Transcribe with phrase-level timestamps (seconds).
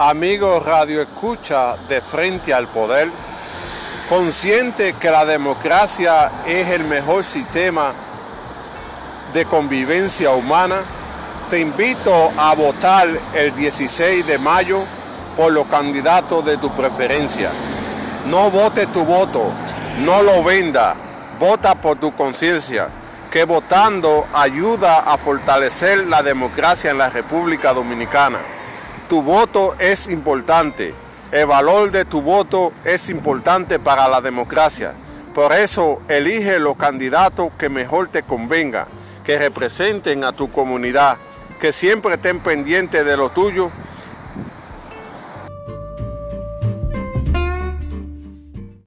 [0.00, 3.10] Amigo Radio Escucha de Frente al Poder,
[4.08, 7.90] consciente que la democracia es el mejor sistema
[9.32, 10.76] de convivencia humana,
[11.50, 14.78] te invito a votar el 16 de mayo
[15.36, 17.50] por los candidatos de tu preferencia.
[18.26, 19.50] No vote tu voto,
[20.04, 20.94] no lo venda,
[21.40, 22.88] vota por tu conciencia,
[23.32, 28.38] que votando ayuda a fortalecer la democracia en la República Dominicana.
[29.08, 30.94] Tu voto es importante,
[31.32, 34.92] el valor de tu voto es importante para la democracia.
[35.34, 38.86] Por eso elige los candidatos que mejor te convenga,
[39.24, 41.16] que representen a tu comunidad,
[41.58, 43.70] que siempre estén pendientes de lo tuyo